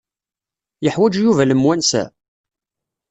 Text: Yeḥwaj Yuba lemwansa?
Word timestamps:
Yeḥwaj 0.83 1.13
Yuba 1.19 1.43
lemwansa? 1.49 2.03